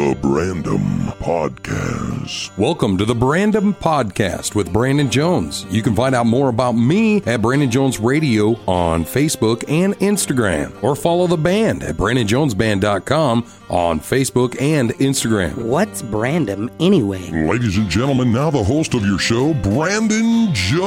The 0.00 0.14
Brandom 0.14 1.12
Podcast. 1.18 2.56
Welcome 2.56 2.96
to 2.96 3.04
the 3.04 3.14
Brandon 3.14 3.74
Podcast 3.74 4.54
with 4.54 4.72
Brandon 4.72 5.10
Jones. 5.10 5.66
You 5.68 5.82
can 5.82 5.94
find 5.94 6.14
out 6.14 6.24
more 6.24 6.48
about 6.48 6.72
me 6.72 7.20
at 7.24 7.42
Brandon 7.42 7.70
Jones 7.70 8.00
Radio 8.00 8.58
on 8.66 9.04
Facebook 9.04 9.62
and 9.68 9.94
Instagram, 9.98 10.72
or 10.82 10.96
follow 10.96 11.26
the 11.26 11.36
band 11.36 11.82
at 11.82 11.98
BrandonJonesBand.com 11.98 13.46
on 13.68 14.00
Facebook 14.00 14.58
and 14.58 14.94
Instagram. 14.94 15.54
What's 15.56 16.00
Brandom 16.00 16.70
anyway? 16.80 17.30
Ladies 17.30 17.76
and 17.76 17.90
gentlemen, 17.90 18.32
now 18.32 18.48
the 18.50 18.64
host 18.64 18.94
of 18.94 19.04
your 19.04 19.18
show, 19.18 19.52
Brandon 19.52 20.48
Jones. 20.54 20.80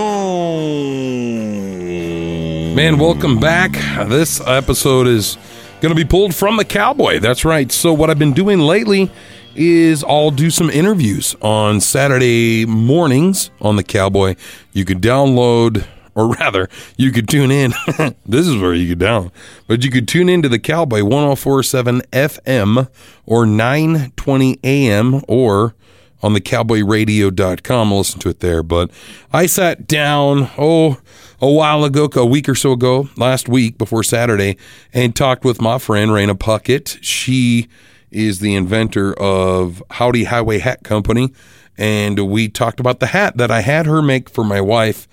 Man, 2.76 2.98
welcome 2.98 3.40
back. 3.40 3.74
This 4.10 4.42
episode 4.42 5.06
is 5.06 5.38
going 5.84 5.94
to 5.94 6.02
be 6.02 6.08
pulled 6.08 6.34
from 6.34 6.56
the 6.56 6.64
Cowboy. 6.64 7.20
That's 7.20 7.44
right. 7.44 7.70
So, 7.70 7.92
what 7.92 8.10
I've 8.10 8.18
been 8.18 8.32
doing 8.32 8.60
lately 8.60 9.12
is 9.54 10.02
I'll 10.06 10.32
do 10.32 10.50
some 10.50 10.70
interviews 10.70 11.36
on 11.42 11.82
Saturday 11.82 12.66
mornings 12.66 13.52
on 13.60 13.76
the 13.76 13.84
Cowboy. 13.84 14.38
You 14.72 14.86
could 14.86 15.02
download, 15.02 15.86
or 16.16 16.30
rather, 16.36 16.70
you 16.96 17.12
could 17.12 17.28
tune 17.28 17.52
in. 17.52 17.74
this 18.26 18.48
is 18.48 18.56
where 18.56 18.74
you 18.74 18.88
could 18.88 19.00
down, 19.00 19.30
but 19.68 19.84
you 19.84 19.92
could 19.92 20.08
tune 20.08 20.30
into 20.30 20.48
the 20.48 20.58
Cowboy 20.58 21.04
1047 21.04 22.00
FM 22.14 22.90
or 23.26 23.46
920 23.46 24.60
AM 24.64 25.22
or 25.28 25.76
on 26.22 26.32
the 26.32 26.40
cowboyradio.com. 26.40 27.92
Listen 27.92 28.22
to 28.22 28.30
it 28.30 28.40
there. 28.40 28.64
But 28.64 28.90
I 29.34 29.48
sat 29.48 29.86
down, 29.86 30.50
oh, 30.58 31.02
a 31.44 31.52
while 31.52 31.84
ago, 31.84 32.08
a 32.16 32.26
week 32.26 32.48
or 32.48 32.56
so 32.56 32.72
ago, 32.72 33.10
last 33.18 33.50
week 33.50 33.78
before 33.78 34.02
Saturday, 34.02 34.56
and 34.94 35.14
talked 35.14 35.44
with 35.44 35.62
my 35.62 35.78
friend 35.78 36.12
Raina 36.12 36.36
Puckett. 36.36 36.98
She 37.02 37.68
is 38.12 38.40
the 38.40 38.56
inventor 38.56 39.14
of 39.16 39.84
Howdy 39.92 40.24
Highway 40.24 40.60
Hat 40.60 40.84
Company. 40.86 41.34
And 41.78 42.30
we 42.30 42.48
talked 42.48 42.80
about 42.80 43.02
the 43.02 43.08
hat 43.08 43.36
that 43.36 43.52
I 43.52 43.60
had 43.60 43.88
her 43.88 44.02
make 44.02 44.30
for 44.30 44.46
my 44.46 44.62
wife. 44.62 45.06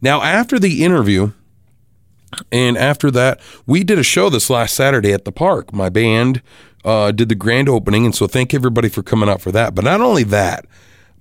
Now, 0.00 0.22
after 0.22 0.56
the 0.60 0.84
interview, 0.84 1.32
and 2.52 2.78
after 2.78 3.10
that, 3.10 3.40
we 3.66 3.82
did 3.82 3.98
a 3.98 4.04
show 4.04 4.30
this 4.30 4.48
last 4.48 4.74
Saturday 4.74 5.12
at 5.12 5.24
the 5.24 5.32
park. 5.32 5.72
My 5.72 5.88
band 5.88 6.42
uh, 6.84 7.10
did 7.10 7.28
the 7.28 7.34
grand 7.34 7.68
opening, 7.68 8.04
and 8.04 8.14
so 8.14 8.28
thank 8.28 8.54
everybody 8.54 8.88
for 8.88 9.02
coming 9.02 9.28
out 9.28 9.40
for 9.40 9.50
that. 9.50 9.74
But 9.74 9.84
not 9.84 10.00
only 10.00 10.22
that, 10.24 10.64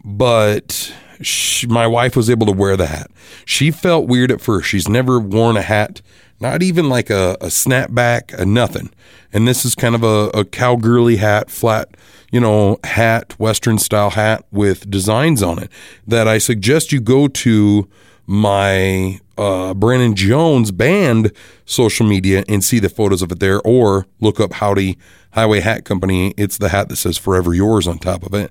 but 0.06 0.94
she, 1.26 1.68
my 1.68 1.88
wife 1.88 2.16
was 2.16 2.30
able 2.30 2.46
to 2.48 2.52
wear 2.52 2.78
the 2.78 2.88
hat. 2.88 3.12
She 3.46 3.72
felt 3.72 4.08
weird 4.08 4.32
at 4.32 4.42
first. 4.42 4.68
She's 4.68 4.88
never 4.88 5.20
worn 5.20 5.58
a 5.58 5.62
hat, 5.62 6.02
not 6.40 6.64
even 6.64 6.90
like 6.90 7.10
a, 7.10 7.38
a 7.42 7.48
snapback, 7.48 8.34
a 8.34 8.46
nothing. 8.46 8.90
And 9.34 9.48
this 9.48 9.66
is 9.66 9.76
kind 9.76 9.96
of 9.96 10.04
a, 10.04 10.30
a 10.38 10.46
cowgirly 10.46 11.18
hat, 11.18 11.50
flat, 11.50 11.90
you 12.32 12.40
know, 12.40 12.80
hat, 12.84 13.38
Western 13.40 13.78
style 13.78 14.12
hat 14.12 14.46
with 14.52 14.90
designs 14.90 15.42
on 15.44 15.60
it. 15.60 15.70
That 16.08 16.28
I 16.28 16.38
suggest 16.38 16.92
you 16.92 17.00
go 17.00 17.28
to 17.28 17.88
my 18.32 19.20
uh, 19.38 19.74
Brandon 19.74 20.16
Jones 20.16 20.72
band 20.72 21.34
social 21.66 22.06
media 22.06 22.46
and 22.48 22.64
see 22.64 22.80
the 22.80 22.88
photos 22.88 23.22
of 23.22 23.30
it 23.30 23.42
there, 23.42 23.62
or 23.64 24.08
look 24.22 24.40
up 24.40 24.54
Howdy 24.54 24.98
Highway 25.34 25.60
Hat 25.60 25.84
Company. 25.84 26.34
It's 26.38 26.58
the 26.58 26.70
hat 26.70 26.88
that 26.88 26.96
says 26.96 27.18
"Forever 27.18 27.54
Yours" 27.54 27.88
on 27.88 28.00
top 28.00 28.24
of 28.24 28.34
it, 28.34 28.50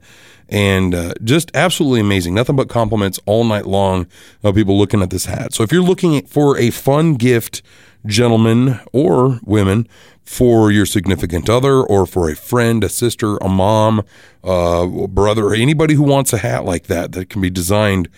and 0.51 0.95
uh, 0.95 1.15
just 1.25 1.51
absolutely 1.55 2.01
amazing. 2.01 2.35
Nothing 2.35 2.57
but 2.57 2.69
compliments 2.69 3.19
all 3.25 3.43
night 3.43 3.65
long 3.65 4.07
of 4.43 4.55
people 4.55 4.77
looking 4.77 5.01
at 5.01 5.09
this 5.09 5.25
hat. 5.25 5.55
So 5.55 5.63
if 5.63 5.73
you're 5.73 5.83
looking 5.83 6.27
for 6.27 6.59
a 6.59 6.69
fun 6.69 7.15
gift, 7.15 7.63
gentlemen 8.05 8.81
or 8.93 9.41
women, 9.45 9.89
for 10.25 10.71
your 10.71 10.85
significant 10.85 11.49
other 11.49 11.81
or 11.81 12.05
for 12.05 12.29
a 12.29 12.37
friend, 12.37 12.85
a 12.85 12.89
sister, 12.91 13.39
a 13.39 13.49
mom, 13.49 14.05
uh, 14.45 14.87
brother, 15.07 15.55
anybody 15.55 15.95
who 15.95 16.03
wants 16.03 16.35
a 16.35 16.39
hat 16.39 16.67
like 16.67 16.85
that 16.89 17.13
that 17.13 17.31
can 17.31 17.41
be 17.41 17.49
designed 17.49 18.11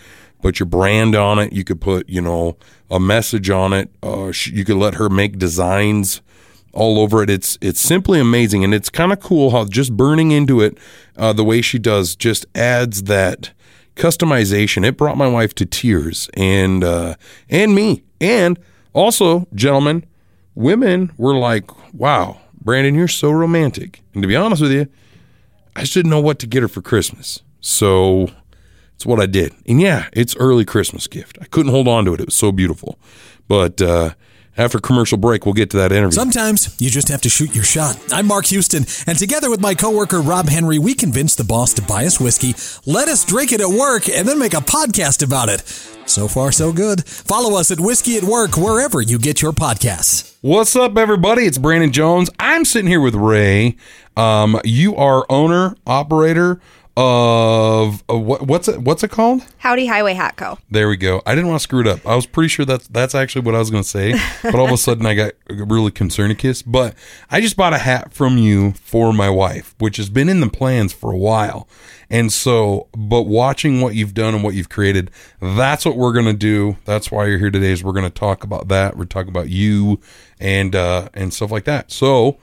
put 0.43 0.59
your 0.59 0.67
brand 0.67 1.15
on 1.15 1.39
it. 1.39 1.53
You 1.53 1.63
could 1.63 1.81
put, 1.81 2.07
you 2.09 2.21
know, 2.21 2.57
a 2.91 2.99
message 2.99 3.49
on 3.49 3.71
it. 3.73 3.89
Uh, 4.03 4.31
you 4.43 4.65
could 4.65 4.75
let 4.75 4.95
her 4.95 5.09
make 5.09 5.39
designs 5.39 6.21
all 6.73 6.99
over 6.99 7.23
it. 7.23 7.29
It's 7.29 7.57
it's 7.61 7.79
simply 7.79 8.19
amazing, 8.19 8.63
and 8.63 8.73
it's 8.73 8.89
kind 8.89 9.13
of 9.13 9.19
cool 9.19 9.51
how 9.51 9.65
just 9.65 9.95
burning 9.95 10.31
into 10.31 10.61
it 10.61 10.77
uh, 11.17 11.31
the 11.33 11.43
way 11.43 11.61
she 11.61 11.79
does 11.79 12.15
just 12.15 12.45
adds 12.53 13.03
that 13.03 13.51
customization. 13.95 14.85
It 14.85 14.97
brought 14.97 15.17
my 15.17 15.27
wife 15.27 15.55
to 15.55 15.65
tears, 15.65 16.29
and 16.33 16.83
uh, 16.83 17.15
and 17.49 17.73
me, 17.73 18.03
and 18.19 18.59
also, 18.91 19.47
gentlemen, 19.55 20.05
women 20.55 21.11
were 21.17 21.35
like, 21.35 21.71
"Wow, 21.93 22.41
Brandon, 22.61 22.95
you're 22.95 23.07
so 23.07 23.31
romantic." 23.31 24.01
And 24.13 24.21
to 24.21 24.27
be 24.27 24.35
honest 24.35 24.61
with 24.61 24.71
you, 24.71 24.87
I 25.75 25.81
just 25.81 25.93
didn't 25.93 26.11
know 26.11 26.21
what 26.21 26.39
to 26.39 26.47
get 26.47 26.63
her 26.63 26.67
for 26.67 26.81
Christmas, 26.81 27.41
so 27.61 28.27
it's 28.95 29.05
what 29.05 29.19
I 29.19 29.25
did. 29.25 29.53
And 29.67 29.81
yeah, 29.81 30.09
it's 30.13 30.35
early 30.37 30.65
Christmas 30.65 31.07
gift. 31.07 31.37
I 31.41 31.45
couldn't 31.45 31.71
hold 31.71 31.87
on 31.87 32.05
to 32.05 32.13
it. 32.13 32.19
It 32.19 32.27
was 32.27 32.35
so 32.35 32.51
beautiful. 32.51 32.97
But 33.47 33.81
uh, 33.81 34.11
after 34.57 34.79
commercial 34.79 35.17
break, 35.17 35.45
we'll 35.45 35.53
get 35.53 35.69
to 35.71 35.77
that 35.77 35.91
interview. 35.91 36.11
Sometimes 36.11 36.79
you 36.79 36.89
just 36.89 37.07
have 37.09 37.21
to 37.21 37.29
shoot 37.29 37.55
your 37.55 37.63
shot. 37.63 37.97
I'm 38.11 38.27
Mark 38.27 38.45
Houston, 38.47 38.85
and 39.07 39.17
together 39.17 39.49
with 39.49 39.59
my 39.59 39.73
coworker 39.73 40.21
Rob 40.21 40.47
Henry, 40.47 40.77
we 40.77 40.93
convinced 40.93 41.37
the 41.37 41.43
boss 41.43 41.73
to 41.73 41.81
buy 41.81 42.05
us 42.05 42.19
whiskey, 42.19 42.53
let 42.85 43.07
us 43.07 43.25
drink 43.25 43.51
it 43.51 43.61
at 43.61 43.69
work, 43.69 44.07
and 44.09 44.27
then 44.27 44.37
make 44.37 44.53
a 44.53 44.57
podcast 44.57 45.23
about 45.23 45.49
it. 45.49 45.61
So 46.05 46.27
far, 46.27 46.51
so 46.51 46.71
good. 46.71 47.05
Follow 47.05 47.57
us 47.57 47.71
at 47.71 47.79
Whiskey 47.79 48.17
at 48.17 48.23
Work 48.23 48.57
wherever 48.57 49.01
you 49.01 49.17
get 49.17 49.41
your 49.41 49.53
podcasts. 49.53 50.35
What's 50.41 50.75
up, 50.75 50.97
everybody? 50.97 51.43
It's 51.45 51.57
Brandon 51.57 51.91
Jones. 51.91 52.29
I'm 52.37 52.65
sitting 52.65 52.89
here 52.89 52.99
with 52.99 53.15
Rae. 53.15 53.77
Um, 54.17 54.59
you 54.65 54.95
are 54.97 55.25
owner, 55.29 55.75
operator 55.87 56.59
of 56.95 58.03
uh, 58.07 58.17
what, 58.17 58.43
what's 58.43 58.67
it 58.67 58.81
what's 58.81 59.03
it 59.03 59.09
called? 59.09 59.43
Howdy 59.57 59.87
Highway 59.87 60.13
Hat 60.13 60.35
Co. 60.35 60.59
There 60.69 60.87
we 60.87 60.97
go. 60.97 61.23
I 61.25 61.33
didn't 61.33 61.49
want 61.49 61.59
to 61.59 61.63
screw 61.63 61.81
it 61.81 61.87
up. 61.87 62.05
I 62.05 62.15
was 62.15 62.27
pretty 62.27 62.49
sure 62.49 62.65
that's 62.65 62.87
that's 62.87 63.15
actually 63.15 63.41
what 63.41 63.55
I 63.55 63.59
was 63.59 63.71
going 63.71 63.83
to 63.83 63.89
say, 63.89 64.13
but 64.43 64.55
all 64.55 64.65
of 64.65 64.71
a 64.71 64.77
sudden 64.77 65.05
I 65.05 65.15
got 65.15 65.33
really 65.49 65.91
concerned 65.91 66.37
kiss. 66.37 66.61
But 66.61 66.95
I 67.31 67.41
just 67.41 67.57
bought 67.57 67.73
a 67.73 67.79
hat 67.79 68.13
from 68.13 68.37
you 68.37 68.73
for 68.73 69.11
my 69.11 69.29
wife, 69.29 69.73
which 69.79 69.97
has 69.97 70.09
been 70.09 70.29
in 70.29 70.39
the 70.39 70.49
plans 70.49 70.93
for 70.93 71.11
a 71.11 71.17
while. 71.17 71.67
And 72.09 72.31
so, 72.31 72.89
but 72.95 73.23
watching 73.23 73.81
what 73.81 73.95
you've 73.95 74.13
done 74.13 74.35
and 74.35 74.43
what 74.43 74.53
you've 74.53 74.69
created, 74.69 75.09
that's 75.41 75.85
what 75.85 75.97
we're 75.97 76.13
going 76.13 76.25
to 76.25 76.33
do. 76.33 76.77
That's 76.85 77.11
why 77.11 77.25
you're 77.25 77.39
here 77.39 77.49
today 77.49 77.71
is 77.71 77.83
we're 77.83 77.93
going 77.93 78.03
to 78.03 78.11
talk 78.11 78.43
about 78.43 78.67
that. 78.67 78.95
We're 78.95 79.05
talking 79.05 79.29
about 79.29 79.49
you 79.49 79.99
and 80.39 80.75
uh 80.75 81.09
and 81.15 81.33
stuff 81.33 81.49
like 81.49 81.63
that. 81.63 81.91
So, 81.91 82.37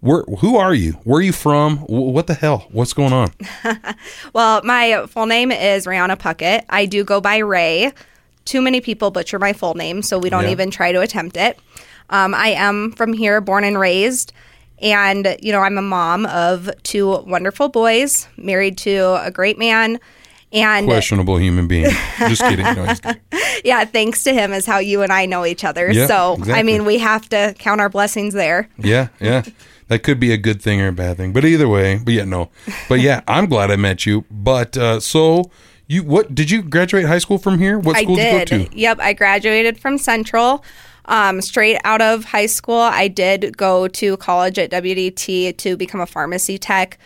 where, 0.00 0.22
who 0.40 0.56
are 0.56 0.74
you? 0.74 0.92
Where 1.04 1.18
are 1.18 1.22
you 1.22 1.32
from? 1.32 1.78
What 1.78 2.26
the 2.26 2.34
hell? 2.34 2.66
What's 2.70 2.92
going 2.92 3.12
on? 3.12 3.32
well, 4.32 4.60
my 4.64 5.06
full 5.08 5.26
name 5.26 5.50
is 5.50 5.86
Rihanna 5.86 6.16
Puckett. 6.18 6.64
I 6.68 6.86
do 6.86 7.04
go 7.04 7.20
by 7.20 7.38
Rae. 7.38 7.92
Too 8.44 8.62
many 8.62 8.80
people 8.80 9.10
butcher 9.10 9.38
my 9.38 9.52
full 9.52 9.74
name, 9.74 10.02
so 10.02 10.18
we 10.18 10.30
don't 10.30 10.44
Yeah. 10.44 10.50
even 10.50 10.70
try 10.70 10.92
to 10.92 11.00
attempt 11.00 11.36
it. 11.36 11.58
Um, 12.10 12.34
I 12.34 12.48
am 12.50 12.92
from 12.92 13.12
here, 13.12 13.40
born 13.40 13.64
and 13.64 13.78
raised. 13.78 14.32
And, 14.80 15.36
you 15.42 15.50
know, 15.52 15.60
I'm 15.60 15.76
a 15.76 15.82
mom 15.82 16.24
of 16.26 16.70
two 16.84 17.08
wonderful 17.26 17.68
boys, 17.68 18.28
married 18.36 18.78
to 18.78 19.20
a 19.24 19.30
great 19.30 19.58
man. 19.58 19.98
And 20.50 20.86
Questionable 20.86 21.36
human 21.38 21.66
being. 21.66 21.90
Just 22.20 22.40
kidding. 22.40 22.64
No, 22.64 22.86
just 22.86 23.02
kidding. 23.02 23.20
yeah, 23.64 23.84
thanks 23.84 24.22
to 24.24 24.32
him 24.32 24.52
is 24.54 24.64
how 24.64 24.78
you 24.78 25.02
and 25.02 25.12
I 25.12 25.26
know 25.26 25.44
each 25.44 25.62
other. 25.64 25.90
Yeah, 25.92 26.06
so, 26.06 26.38
I 26.46 26.62
mean, 26.62 26.86
we 26.86 26.98
have 26.98 27.28
to 27.30 27.54
count 27.58 27.80
our 27.82 27.90
blessings 27.90 28.32
there. 28.32 28.68
Yeah, 28.78 29.08
yeah. 29.20 29.42
That 29.88 30.02
could 30.02 30.20
be 30.20 30.32
a 30.32 30.36
good 30.36 30.62
thing 30.62 30.80
or 30.80 30.88
a 30.88 30.92
bad 30.92 31.16
thing. 31.16 31.32
But 31.32 31.44
either 31.44 31.68
way, 31.68 31.98
but 31.98 32.14
yeah, 32.14 32.24
no. 32.24 32.50
But 32.88 33.00
yeah, 33.00 33.22
I'm 33.26 33.46
glad 33.46 33.70
I 33.70 33.76
met 33.76 34.06
you. 34.06 34.24
But 34.30 34.76
uh 34.76 35.00
so 35.00 35.50
you 35.86 36.04
what 36.04 36.34
did 36.34 36.50
you 36.50 36.62
graduate 36.62 37.06
high 37.06 37.18
school 37.18 37.38
from 37.38 37.58
here? 37.58 37.78
What 37.78 37.96
I 37.96 38.02
school 38.02 38.16
did. 38.16 38.48
did 38.48 38.50
you 38.50 38.64
go 38.64 38.70
to? 38.70 38.78
Yep, 38.78 38.98
I 39.00 39.12
graduated 39.14 39.78
from 39.78 39.98
Central. 39.98 40.64
Um, 41.06 41.40
straight 41.40 41.78
out 41.84 42.02
of 42.02 42.26
high 42.26 42.46
school, 42.46 42.80
I 42.80 43.08
did 43.08 43.56
go 43.56 43.88
to 43.88 44.18
college 44.18 44.58
at 44.58 44.70
WDT 44.70 45.56
to 45.56 45.76
become 45.76 46.02
a 46.02 46.06
pharmacy 46.06 46.58
tech. 46.58 46.98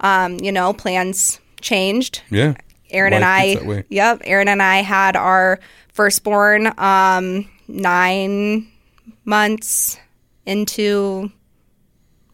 Um, 0.00 0.38
you 0.40 0.52
know, 0.52 0.74
plans 0.74 1.40
changed. 1.62 2.20
Yeah. 2.30 2.54
Aaron 2.90 3.14
and 3.14 3.24
I, 3.24 3.54
gets 3.54 3.60
that 3.60 3.68
way. 3.68 3.84
yep, 3.88 4.20
Aaron 4.24 4.48
and 4.48 4.62
I 4.62 4.82
had 4.82 5.16
our 5.16 5.58
firstborn 5.92 6.70
um, 6.78 7.48
nine 7.66 8.70
months 9.24 9.98
into, 10.44 11.32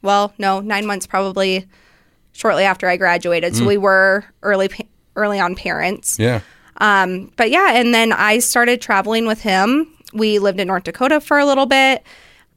well, 0.03 0.33
no, 0.39 0.61
nine 0.61 0.87
months 0.87 1.07
probably 1.07 1.67
shortly 2.33 2.65
after 2.65 2.89
I 2.89 2.97
graduated. 2.97 3.53
Mm. 3.55 3.57
So 3.57 3.67
we 3.67 3.77
were 3.77 4.25
early, 4.43 4.71
early 5.17 5.39
on 5.39 5.55
parents. 5.55 6.19
Yeah. 6.19 6.41
Um, 6.79 7.31
but 7.37 7.51
yeah, 7.51 7.73
and 7.73 7.95
then 7.95 8.13
I 8.13 8.39
started 8.39 8.81
traveling 8.81 9.27
with 9.27 9.43
him. 9.43 9.87
We 10.13 10.39
lived 10.39 10.61
in 10.61 10.69
North 10.69 10.85
Dakota 10.85 11.21
for 11.21 11.39
a 11.39 11.47
little 11.47 11.67
bit, 11.67 12.03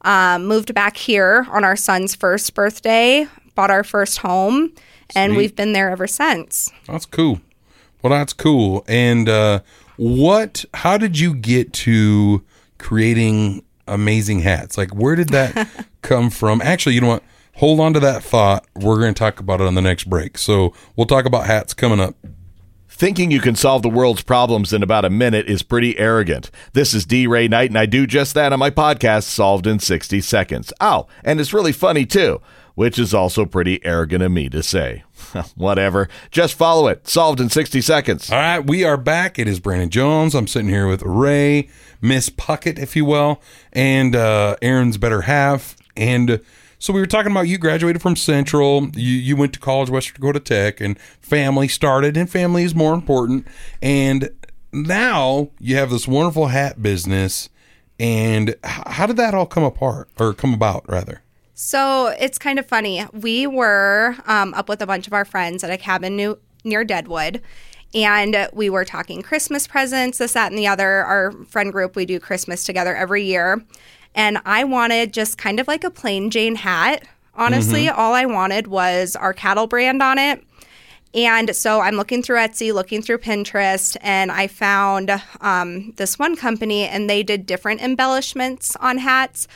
um, 0.02 0.46
moved 0.46 0.74
back 0.74 0.96
here 0.96 1.46
on 1.50 1.64
our 1.64 1.76
son's 1.76 2.14
first 2.14 2.54
birthday, 2.54 3.26
bought 3.54 3.70
our 3.70 3.84
first 3.84 4.18
home, 4.18 4.72
and 5.14 5.36
we've 5.36 5.54
been 5.54 5.72
there 5.72 5.90
ever 5.90 6.06
since. 6.06 6.72
That's 6.86 7.06
cool. 7.06 7.40
Well, 8.02 8.10
that's 8.10 8.32
cool. 8.32 8.84
And 8.88 9.28
uh 9.28 9.60
what 9.96 10.64
how 10.74 10.98
did 10.98 11.18
you 11.18 11.34
get 11.34 11.72
to 11.72 12.44
creating 12.78 13.64
amazing 13.88 14.40
hats? 14.40 14.76
Like 14.76 14.94
where 14.94 15.16
did 15.16 15.30
that 15.30 15.68
come 16.02 16.30
from? 16.30 16.60
Actually, 16.62 16.94
you 16.96 17.00
know 17.00 17.08
what? 17.08 17.22
Hold 17.56 17.80
on 17.80 17.94
to 17.94 18.00
that 18.00 18.22
thought. 18.22 18.66
We're 18.74 18.98
going 18.98 19.14
to 19.14 19.18
talk 19.18 19.40
about 19.40 19.62
it 19.62 19.66
on 19.66 19.74
the 19.74 19.80
next 19.80 20.04
break. 20.04 20.36
So 20.36 20.74
we'll 20.94 21.06
talk 21.06 21.24
about 21.24 21.46
hats 21.46 21.72
coming 21.72 22.00
up. 22.00 22.14
Thinking 22.86 23.30
you 23.30 23.40
can 23.40 23.56
solve 23.56 23.80
the 23.80 23.88
world's 23.88 24.22
problems 24.22 24.74
in 24.74 24.82
about 24.82 25.06
a 25.06 25.10
minute 25.10 25.48
is 25.48 25.62
pretty 25.62 25.98
arrogant. 25.98 26.50
This 26.74 26.92
is 26.92 27.06
D. 27.06 27.26
Ray 27.26 27.48
Knight, 27.48 27.70
and 27.70 27.78
I 27.78 27.86
do 27.86 28.06
just 28.06 28.34
that 28.34 28.52
on 28.52 28.58
my 28.58 28.70
podcast, 28.70 29.24
Solved 29.24 29.66
in 29.66 29.78
60 29.78 30.20
Seconds. 30.20 30.72
Oh, 30.82 31.06
and 31.24 31.40
it's 31.40 31.54
really 31.54 31.72
funny 31.72 32.04
too, 32.04 32.42
which 32.74 32.98
is 32.98 33.14
also 33.14 33.46
pretty 33.46 33.84
arrogant 33.84 34.22
of 34.22 34.32
me 34.32 34.50
to 34.50 34.62
say. 34.62 35.04
Whatever. 35.56 36.08
Just 36.30 36.54
follow 36.54 36.88
it. 36.88 37.08
Solved 37.08 37.40
in 37.40 37.48
60 37.48 37.80
Seconds. 37.80 38.30
All 38.30 38.38
right, 38.38 38.66
we 38.66 38.84
are 38.84 38.98
back. 38.98 39.38
It 39.38 39.48
is 39.48 39.60
Brandon 39.60 39.90
Jones. 39.90 40.34
I'm 40.34 40.46
sitting 40.46 40.70
here 40.70 40.88
with 40.88 41.02
Rae, 41.02 41.68
Miss 42.02 42.28
Puckett, 42.28 42.78
if 42.78 42.96
you 42.96 43.06
will, 43.06 43.40
and 43.72 44.14
uh, 44.14 44.56
Aaron's 44.60 44.98
better 44.98 45.22
half. 45.22 45.74
And 45.96 46.40
so 46.86 46.92
we 46.92 47.00
were 47.00 47.06
talking 47.06 47.32
about 47.32 47.48
you 47.48 47.58
graduated 47.58 48.00
from 48.00 48.14
Central. 48.14 48.90
You 48.94 49.10
you 49.10 49.34
went 49.34 49.52
to 49.54 49.58
college, 49.58 49.90
West 49.90 50.14
Dakota 50.14 50.38
Tech, 50.38 50.80
and 50.80 50.96
family 51.20 51.66
started, 51.66 52.16
and 52.16 52.30
family 52.30 52.62
is 52.62 52.76
more 52.76 52.94
important. 52.94 53.44
And 53.82 54.30
now 54.72 55.50
you 55.58 55.74
have 55.74 55.90
this 55.90 56.06
wonderful 56.06 56.46
hat 56.46 56.80
business. 56.80 57.48
And 57.98 58.54
how 58.62 59.06
did 59.06 59.16
that 59.16 59.34
all 59.34 59.46
come 59.46 59.64
apart 59.64 60.08
or 60.16 60.32
come 60.32 60.54
about, 60.54 60.88
rather? 60.88 61.22
So 61.54 62.14
it's 62.20 62.38
kind 62.38 62.56
of 62.56 62.66
funny. 62.66 63.04
We 63.12 63.48
were 63.48 64.14
um, 64.26 64.54
up 64.54 64.68
with 64.68 64.80
a 64.80 64.86
bunch 64.86 65.08
of 65.08 65.12
our 65.12 65.24
friends 65.24 65.64
at 65.64 65.70
a 65.70 65.76
cabin 65.76 66.14
new, 66.14 66.38
near 66.62 66.84
Deadwood, 66.84 67.42
and 67.94 68.48
we 68.52 68.70
were 68.70 68.84
talking 68.84 69.22
Christmas 69.22 69.66
presents, 69.66 70.18
this, 70.18 70.34
that, 70.34 70.52
and 70.52 70.58
the 70.58 70.68
other. 70.68 71.02
Our 71.02 71.32
friend 71.46 71.72
group, 71.72 71.96
we 71.96 72.06
do 72.06 72.20
Christmas 72.20 72.62
together 72.62 72.94
every 72.94 73.24
year. 73.24 73.64
And 74.16 74.38
I 74.44 74.64
wanted 74.64 75.12
just 75.12 75.38
kind 75.38 75.60
of 75.60 75.68
like 75.68 75.84
a 75.84 75.90
plain 75.90 76.30
Jane 76.30 76.56
hat. 76.56 77.06
Honestly, 77.34 77.88
all 77.88 78.14
I 78.14 78.24
wanted 78.24 78.66
was 78.66 79.14
our 79.14 79.34
cattle 79.34 79.66
brand 79.66 80.02
on 80.02 80.18
it. 80.18 80.42
And 81.14 81.54
so 81.54 81.80
I'm 81.80 81.96
looking 81.96 82.22
through 82.22 82.38
Etsy, 82.38 82.74
looking 82.74 83.02
through 83.02 83.18
Pinterest, 83.18 83.96
and 84.00 84.32
I 84.32 84.48
found 84.48 85.22
um, 85.40 85.92
this 85.96 86.18
one 86.18 86.34
company, 86.34 86.84
and 86.84 87.08
they 87.08 87.22
did 87.22 87.46
different 87.46 87.82
embellishments 87.82 88.74
on 88.76 88.98
hats. 88.98 89.48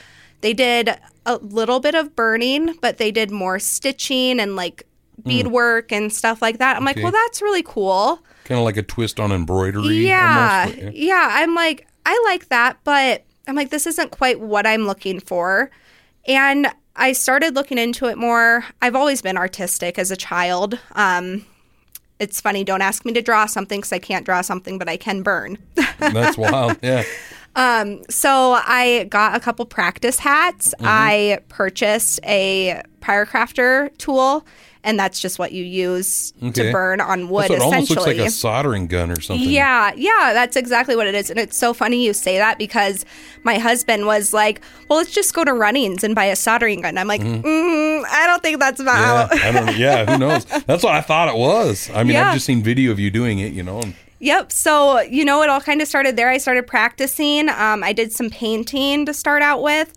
They 0.43 0.53
did 0.53 0.91
a 1.27 1.37
little 1.39 1.81
bit 1.81 1.95
of 1.95 2.15
burning, 2.15 2.77
but 2.81 2.99
they 2.99 3.11
did 3.11 3.31
more 3.31 3.59
stitching 3.59 4.41
and 4.41 4.57
like 4.57 4.87
beadwork 5.23 5.93
and 5.93 6.13
stuff 6.13 6.41
like 6.41 6.59
that. 6.59 6.77
I'm 6.77 6.85
like, 6.85 6.97
well, 6.97 7.13
that's 7.13 7.43
really 7.43 7.63
cool. 7.63 8.23
Kind 8.45 8.59
of 8.59 8.65
like 8.65 8.77
a 8.77 8.83
twist 8.83 9.21
on 9.21 9.33
embroidery. 9.33 10.07
Yeah, 10.07 10.65
almost, 10.67 10.81
but 10.83 10.97
yeah. 10.97 11.29
I'm 11.31 11.55
like, 11.55 11.87
I 12.07 12.23
like 12.27 12.49
that, 12.49 12.79
but 12.85 13.25
I'm 13.47 13.55
like, 13.57 13.71
this 13.71 13.87
isn't 13.87 14.11
quite 14.11 14.41
what 14.41 14.67
I'm 14.67 14.87
looking 14.87 15.21
for. 15.21 15.71
And 16.27 16.69
I 16.97 17.13
started 17.13 17.55
looking 17.55 17.79
into 17.79 18.07
it 18.07 18.19
more. 18.19 18.65
I've 18.83 18.95
always 18.95 19.23
been 19.23 19.37
artistic 19.37 19.99
as 19.99 20.11
a 20.11 20.17
child. 20.17 20.79
Um, 20.93 21.47
it's 22.19 22.41
funny, 22.41 22.65
don't 22.65 22.83
ask 22.83 23.05
me 23.07 23.13
to 23.15 23.23
draw 23.23 23.47
something 23.47 23.81
because 23.81 23.93
I 23.93 23.99
can't 23.99 24.27
draw 24.27 24.43
something, 24.43 24.77
but 24.79 24.89
I 24.89 24.97
can 24.99 25.23
burn. 25.23 25.59
That's 25.99 26.37
wild. 26.37 26.77
Yeah. 26.83 27.05
So 27.57 28.53
I 28.53 29.07
got 29.11 29.35
a 29.37 29.41
couple 29.41 29.65
practice 29.67 30.19
hats. 30.19 30.75
Mm-hmm. 30.75 30.87
I 30.89 31.39
purchased 31.49 32.21
a 32.25 32.83
pyrocrafter 33.01 33.97
tool, 33.99 34.47
and 34.85 34.99
that's 34.99 35.21
just 35.21 35.39
what 35.39 35.53
you 35.53 35.65
use 35.65 36.33
Okay. 36.43 36.65
to 36.67 36.73
burn 36.73 37.01
on 37.01 37.29
wood. 37.29 37.49
So 37.49 37.55
it 37.55 37.61
almost 37.63 37.91
essentially, 37.91 38.15
looks 38.15 38.19
like 38.19 38.29
a 38.29 38.31
soldering 38.31 38.87
gun 38.87 39.11
or 39.11 39.21
something. 39.21 39.49
Yeah, 39.49 39.93
yeah, 39.97 40.33
that's 40.33 40.57
exactly 40.57 40.97
what 40.97 41.07
it 41.07 41.15
is. 41.15 41.29
And 41.31 41.39
it's 41.39 41.57
so 41.57 41.73
funny 41.75 42.05
you 42.05 42.13
say 42.13 42.39
that 42.39 42.59
because 42.59 43.05
my 43.43 43.59
husband 43.59 44.07
was 44.07 44.33
like, 44.33 44.61
well, 44.89 44.99
let's 44.99 45.13
just 45.13 45.35
go 45.35 45.45
to 45.45 45.53
Runnings 45.53 46.05
and 46.05 46.15
buy 46.15 46.27
a 46.27 46.37
soldering 46.37 46.83
gun. 46.83 46.97
I'm 46.99 47.09
like, 47.09 47.21
mm, 47.23 48.05
I 48.07 48.27
don't 48.27 48.43
think 48.43 48.59
that's 48.61 48.81
about. 48.81 49.35
Yeah. 49.35 49.71
Yeah, 49.71 50.05
who 50.07 50.19
knows? 50.19 50.45
That's 50.45 50.83
what 50.83 50.95
I 50.95 51.01
thought 51.01 51.29
it 51.29 51.37
was. 51.37 51.91
I 51.95 52.03
mean, 52.05 52.15
Yeah. 52.15 52.29
I've 52.29 52.35
just 52.35 52.47
seen 52.47 52.63
video 52.63 52.91
of 52.93 52.99
you 52.99 53.11
doing 53.11 53.39
it. 53.39 53.53
You 53.53 53.63
know, 53.63 53.81
and 53.81 53.95
Yep. 54.21 54.53
So, 54.53 55.01
you 55.01 55.25
know, 55.25 55.43
it 55.43 55.51
all 55.51 55.61
kind 55.61 55.83
of 55.83 55.89
started 55.89 56.17
there. 56.17 56.29
I 56.29 56.39
started 56.39 56.67
practicing. 56.67 57.49
Um, 57.49 57.83
I 57.83 57.93
did 57.93 58.13
some 58.13 58.31
painting 58.31 59.07
to 59.07 59.15
start 59.15 59.43
out 59.43 59.63
with. 59.63 59.95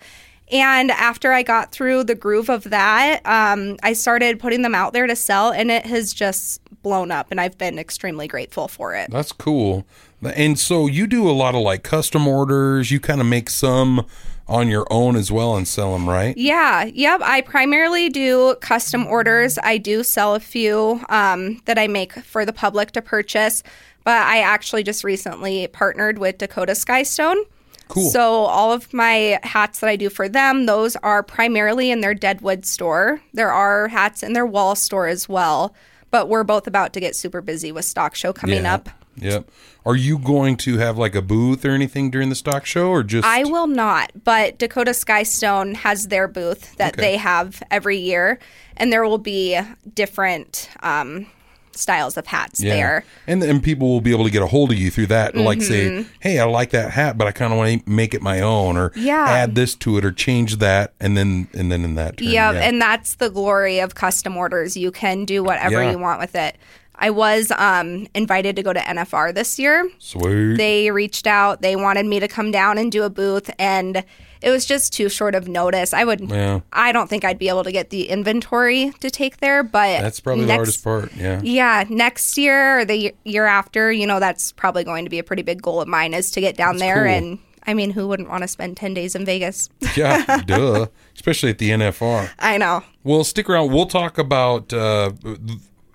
And 0.52 0.92
after 0.92 1.32
I 1.32 1.42
got 1.42 1.72
through 1.72 2.04
the 2.04 2.16
groove 2.16 2.50
of 2.50 2.66
that, 2.66 3.26
um, 3.26 3.78
I 3.82 3.94
started 3.94 4.40
putting 4.40 4.62
them 4.62 4.76
out 4.76 4.94
there 4.94 5.08
to 5.08 5.16
sell, 5.16 5.52
and 5.52 5.72
it 5.72 5.86
has 5.86 6.14
just 6.14 6.62
blown 6.84 7.12
up. 7.12 7.32
And 7.32 7.40
I've 7.40 7.58
been 7.58 7.80
extremely 7.80 8.28
grateful 8.28 8.68
for 8.68 8.94
it. 8.94 9.10
that's 9.10 9.32
cool. 9.32 9.86
And 10.22 10.58
so 10.60 10.88
you 10.88 11.08
do 11.08 11.30
a 11.30 11.32
lot 11.32 11.56
of 11.56 11.62
like 11.62 11.84
custom 11.84 12.28
orders. 12.28 12.92
You 12.92 13.00
kind 13.00 13.20
of 13.20 13.28
make 13.28 13.50
some 13.50 14.06
on 14.48 14.68
your 14.68 14.86
own 14.92 15.16
as 15.16 15.32
well 15.32 15.56
and 15.56 15.68
sell 15.68 15.94
them, 15.94 16.08
right? 16.08 16.38
Yeah, 16.38 16.84
yep. 16.84 17.22
I 17.24 17.42
primarily 17.42 18.10
do 18.10 18.56
custom 18.62 19.08
orders. 19.08 19.58
I 19.64 19.78
do 19.78 20.04
sell 20.04 20.36
a 20.36 20.40
few 20.40 21.02
um, 21.10 21.62
that 21.66 21.80
I 21.80 21.88
make 21.88 22.14
for 22.14 22.46
the 22.46 22.54
public 22.54 22.92
to 22.92 23.02
purchase, 23.02 23.64
but 24.04 24.22
I 24.26 24.40
actually 24.40 24.84
just 24.84 25.04
recently 25.04 25.68
partnered 25.68 26.18
with 26.20 26.38
Dakota 26.38 26.74
Skystone. 26.74 27.44
Cool. 27.90 28.10
So 28.10 28.22
all 28.46 28.72
of 28.72 28.94
my 28.94 29.40
hats 29.44 29.80
that 29.80 29.90
I 29.90 29.96
do 29.98 30.10
for 30.10 30.28
them, 30.30 30.66
those 30.66 30.96
are 30.98 31.22
primarily 31.22 31.92
in 31.92 32.02
their 32.02 32.14
Deadwood 32.14 32.66
store. 32.66 33.22
There 33.34 33.52
are 33.52 33.90
hats 33.90 34.24
in 34.24 34.34
their 34.34 34.46
wall 34.46 34.76
store 34.76 35.08
as 35.08 35.28
well, 35.30 35.76
but 36.10 36.30
we're 36.30 36.44
both 36.46 36.66
about 36.66 36.94
to 36.94 37.00
get 37.00 37.16
super 37.16 37.42
busy 37.42 37.72
with 37.72 37.86
stock 37.86 38.16
show 38.16 38.32
coming 38.34 38.64
Yeah. 38.64 38.76
up. 38.76 38.90
Yep. 39.18 39.48
Are 39.86 39.96
you 39.96 40.18
going 40.18 40.58
to 40.58 40.78
have 40.80 40.98
like 40.98 41.14
a 41.14 41.22
booth 41.22 41.66
or 41.66 41.70
anything 41.72 42.10
during 42.10 42.30
the 42.30 42.36
stock 42.36 42.66
show, 42.66 42.90
or 42.90 43.04
just? 43.04 43.28
I 43.28 43.44
will 43.44 43.68
not, 43.68 44.12
but 44.24 44.58
Dakota 44.58 44.90
Skystone 44.92 45.76
has 45.76 46.08
their 46.08 46.28
booth 46.28 46.76
that 46.78 46.94
Okay. 46.94 47.02
they 47.12 47.18
have 47.18 47.62
every 47.70 47.98
year, 47.98 48.40
and 48.76 48.92
there 48.92 49.04
will 49.06 49.20
be 49.20 49.60
different 49.94 50.68
um, 50.82 51.28
styles 51.76 52.18
of 52.18 52.28
hats 52.28 52.62
Yeah. 52.62 52.74
there. 52.74 53.06
And 53.28 53.42
and 53.44 53.62
people 53.64 53.88
will 53.90 54.02
be 54.02 54.12
able 54.12 54.24
to 54.26 54.30
get 54.32 54.42
a 54.42 54.48
hold 54.48 54.72
of 54.72 54.78
you 54.78 54.90
through 54.92 55.08
that, 55.08 55.34
and 55.36 55.44
like 55.46 55.60
Mm-hmm. 55.60 56.02
say, 56.04 56.06
"Hey, 56.20 56.40
I 56.40 56.46
like 56.46 56.72
that 56.72 56.92
hat, 56.92 57.18
but 57.18 57.28
I 57.28 57.32
kind 57.32 57.52
of 57.54 57.58
want 57.60 57.84
to 57.86 57.90
make 57.90 58.14
it 58.14 58.22
my 58.22 58.40
own, 58.42 58.78
or 58.78 58.92
Yeah. 58.96 59.26
add 59.28 59.56
this 59.56 59.76
to 59.76 59.98
it, 59.98 60.06
or 60.06 60.12
change 60.12 60.58
that," 60.58 60.94
and 61.00 61.16
then 61.18 61.48
and 61.54 61.72
then 61.72 61.84
in 61.84 61.96
that, 61.96 62.18
turn, 62.18 62.28
Yeah, 62.28 62.52
and 62.52 62.82
that's 62.82 63.16
the 63.16 63.30
glory 63.30 63.80
of 63.80 63.96
custom 63.96 64.38
orders. 64.38 64.76
You 64.78 64.92
can 64.92 65.26
do 65.26 65.44
whatever 65.44 65.82
Yeah. 65.84 65.92
you 65.92 65.98
want 66.00 66.20
with 66.20 66.36
it. 66.36 66.58
I 66.96 67.10
was 67.10 67.52
um, 67.58 68.08
invited 68.14 68.56
to 68.56 68.64
go 68.64 68.72
to 68.72 68.80
NFR 68.80 69.34
this 69.34 69.58
year. 69.58 69.90
sweet. 69.98 70.58
They 70.58 70.92
reached 70.92 71.26
out. 71.26 71.62
They 71.64 71.76
wanted 71.76 72.06
me 72.06 72.20
to 72.20 72.28
come 72.28 72.52
down 72.52 72.78
and 72.78 72.92
do 72.92 73.04
a 73.04 73.10
booth, 73.10 73.50
and 73.58 74.04
it 74.44 74.52
was 74.52 74.66
just 74.66 74.94
too 74.94 75.10
short 75.10 75.34
of 75.34 75.48
notice. 75.48 75.94
I 75.94 76.04
would. 76.04 76.30
Yeah. 76.30 76.60
I 76.72 76.92
don't 76.92 77.10
think 77.10 77.24
I'd 77.26 77.40
be 77.40 77.50
able 77.50 77.64
to 77.64 77.72
get 77.72 77.90
the 77.90 78.10
inventory 78.10 78.92
to 79.00 79.10
take 79.10 79.38
there, 79.38 79.64
but 79.64 80.02
That's 80.02 80.20
probably 80.20 80.44
the 80.44 80.48
next- 80.50 80.58
hardest 80.58 80.84
part. 80.84 81.12
Yeah. 81.16 81.40
Yeah, 81.44 81.86
next 81.90 82.38
year 82.38 82.80
or 82.80 82.86
the 82.86 83.14
year 83.24 83.46
after, 83.46 83.92
you 83.92 84.06
know, 84.06 84.20
that's 84.20 84.52
probably 84.52 84.84
going 84.84 85.06
to 85.06 85.10
be 85.10 85.18
a 85.20 85.24
pretty 85.24 85.42
big 85.44 85.62
goal 85.62 85.82
of 85.82 85.88
mine 85.88 86.14
is 86.14 86.30
to 86.32 86.42
get 86.42 86.56
down 86.58 86.78
there 86.78 87.06
cool. 87.06 87.14
and 87.14 87.40
I 87.66 87.74
mean, 87.74 87.92
who 87.92 88.08
wouldn't 88.10 88.28
want 88.30 88.42
to 88.42 88.48
spend 88.50 88.76
10 88.76 88.94
days 88.94 89.16
in 89.16 89.26
Vegas? 89.26 89.70
Yeah, 89.96 90.42
duh. 90.46 90.88
Especially 91.16 91.50
at 91.52 91.60
the 91.60 91.70
NFR. 91.70 92.30
I 92.40 92.58
know. 92.58 92.84
Well, 93.04 93.24
stick 93.24 93.50
around. 93.50 93.72
We'll 93.72 93.86
talk 93.86 94.18
about. 94.18 94.74
Uh, 94.74 95.12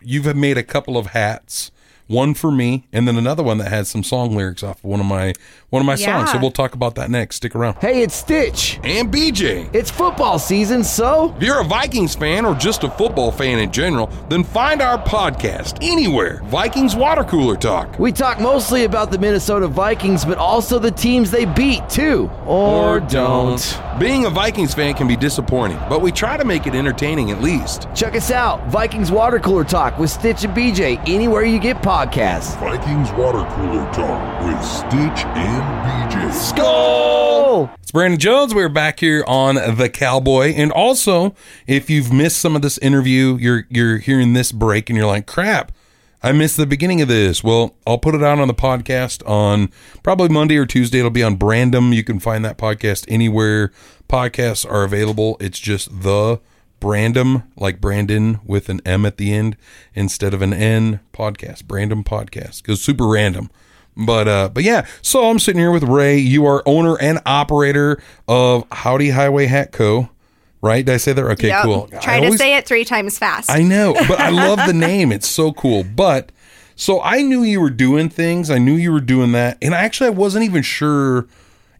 you've 0.02 0.34
made 0.36 0.56
a 0.56 0.62
couple 0.62 0.96
of 0.96 1.08
hats. 1.08 1.70
One 2.06 2.32
for 2.32 2.50
me, 2.50 2.86
and 2.90 3.06
then 3.06 3.18
another 3.18 3.42
one 3.42 3.58
that 3.58 3.68
has 3.68 3.90
some 3.90 4.02
song 4.02 4.34
lyrics 4.34 4.62
off 4.62 4.78
of 4.78 4.84
one 4.84 4.98
of 5.00 5.04
my 5.04 5.34
one 5.70 5.80
of 5.82 5.86
my 5.86 5.96
songs. 5.96 6.30
So 6.32 6.38
we'll 6.38 6.50
talk 6.50 6.74
about 6.74 6.94
that 6.94 7.10
next. 7.10 7.36
Stick 7.36 7.54
around. 7.54 7.76
Hey, 7.80 8.02
it's 8.02 8.14
Stitch. 8.14 8.80
And 8.82 9.12
BJ. 9.12 9.68
It's 9.74 9.90
football 9.90 10.38
season, 10.38 10.82
so 10.82 11.34
If 11.36 11.42
you're 11.42 11.60
a 11.60 11.64
Vikings 11.64 12.14
fan 12.14 12.44
or 12.46 12.54
just 12.54 12.84
a 12.84 12.90
football 12.90 13.30
fan 13.30 13.58
in 13.58 13.70
general, 13.70 14.06
then 14.28 14.44
find 14.44 14.80
our 14.80 14.98
podcast 14.98 15.78
anywhere. 15.82 16.40
Vikings 16.44 16.96
Water 16.96 17.24
Cooler 17.24 17.56
Talk. 17.56 17.98
we 17.98 18.12
talk 18.12 18.40
mostly 18.40 18.84
about 18.84 19.10
the 19.10 19.18
Minnesota 19.18 19.68
Vikings, 19.68 20.24
but 20.24 20.38
also 20.38 20.78
the 20.78 20.90
teams 20.90 21.30
they 21.30 21.44
beat, 21.44 21.88
too. 21.90 22.30
Or, 22.46 23.00
don't. 23.00 23.80
Being 23.98 24.24
a 24.26 24.30
Vikings 24.30 24.74
fan 24.74 24.94
can 24.94 25.06
be 25.08 25.16
disappointing, 25.16 25.78
but 25.88 26.00
we 26.00 26.12
try 26.12 26.36
to 26.36 26.44
make 26.44 26.66
it 26.66 26.74
entertaining 26.74 27.30
at 27.30 27.42
least. 27.42 27.88
Check 27.94 28.14
us 28.14 28.30
out, 28.30 28.64
Vikings 28.68 29.10
Water 29.10 29.38
Cooler 29.40 29.64
Talk 29.64 29.98
with 29.98 30.08
Stitch 30.10 30.44
and 30.44 30.54
BJ, 30.56 30.98
anywhere 31.08 31.44
you 31.44 31.58
get 31.58 31.78
podcasts. 31.82 32.58
Vikings 32.60 33.10
Water 33.12 33.44
Cooler 33.56 33.84
Talk 33.92 34.44
with 34.46 34.64
Stitch 34.64 35.24
and 35.36 35.57
BJ. 35.60 36.56
Go! 36.56 37.70
It's 37.82 37.90
Brandon 37.90 38.18
Jones. 38.18 38.54
We're 38.54 38.68
back 38.68 39.00
here 39.00 39.24
on 39.26 39.56
The 39.76 39.88
Cowboy. 39.88 40.52
And 40.54 40.70
also, 40.70 41.34
if 41.66 41.90
you've 41.90 42.12
missed 42.12 42.38
some 42.38 42.54
of 42.54 42.62
this 42.62 42.78
interview, 42.78 43.36
you're 43.40 43.66
you're 43.68 43.98
hearing 43.98 44.34
this 44.34 44.52
break 44.52 44.88
and 44.88 44.96
you're 44.96 45.06
like, 45.06 45.26
crap, 45.26 45.72
I 46.22 46.32
missed 46.32 46.56
the 46.56 46.66
beginning 46.66 47.00
of 47.00 47.08
this. 47.08 47.42
Well, 47.42 47.74
I'll 47.86 47.98
put 47.98 48.14
it 48.14 48.22
out 48.22 48.38
on 48.38 48.48
the 48.48 48.54
podcast 48.54 49.28
on 49.28 49.70
probably 50.02 50.28
Monday 50.28 50.56
or 50.56 50.66
Tuesday. 50.66 50.98
It'll 50.98 51.10
be 51.10 51.22
on 51.22 51.36
Brandom. 51.36 51.94
You 51.94 52.04
can 52.04 52.20
find 52.20 52.44
that 52.44 52.58
podcast 52.58 53.04
anywhere 53.08 53.72
podcasts 54.08 54.70
are 54.70 54.84
available. 54.84 55.36
It's 55.40 55.58
just 55.58 56.02
the 56.02 56.40
Brandom, 56.80 57.44
like 57.56 57.80
Brandon 57.80 58.38
with 58.44 58.68
an 58.68 58.80
M 58.86 59.04
at 59.04 59.16
the 59.16 59.32
end 59.32 59.56
instead 59.94 60.34
of 60.34 60.42
an 60.42 60.52
N 60.52 61.00
podcast. 61.12 61.64
Brandom 61.64 62.04
podcast. 62.04 62.62
Goes 62.62 62.80
super 62.80 63.08
random. 63.08 63.50
But 63.98 64.28
uh, 64.28 64.48
but 64.50 64.62
yeah, 64.62 64.86
so 65.02 65.28
I'm 65.28 65.38
sitting 65.40 65.60
here 65.60 65.72
with 65.72 65.82
Rae. 65.82 66.16
You 66.18 66.46
are 66.46 66.62
owner 66.66 66.96
and 67.00 67.18
operator 67.26 68.00
of 68.28 68.64
Howdy 68.70 69.10
Highway 69.10 69.46
Hat 69.46 69.72
Co. 69.72 70.08
right? 70.62 70.84
Did 70.86 70.94
I 70.94 70.98
say 70.98 71.12
that? 71.12 71.22
Okay, 71.24 71.48
Yep. 71.48 71.64
cool. 71.64 71.88
Try 72.00 72.16
I 72.16 72.20
to 72.20 72.24
always- 72.26 72.38
say 72.38 72.56
it 72.56 72.64
three 72.66 72.84
times 72.84 73.18
fast. 73.18 73.50
I 73.50 73.62
know, 73.62 73.94
but 74.08 74.20
I 74.20 74.30
love 74.30 74.60
the 74.66 74.72
name. 74.72 75.10
It's 75.10 75.26
so 75.28 75.52
cool. 75.52 75.82
But 75.84 76.30
so 76.76 77.02
I 77.02 77.22
knew 77.22 77.42
you 77.42 77.60
were 77.60 77.70
doing 77.70 78.08
things. 78.08 78.50
I 78.50 78.58
knew 78.58 78.74
you 78.74 78.92
were 78.92 79.00
doing 79.00 79.32
that, 79.32 79.58
and 79.60 79.74
actually, 79.74 80.06
I 80.06 80.10
wasn't 80.10 80.44
even 80.44 80.62
sure 80.62 81.26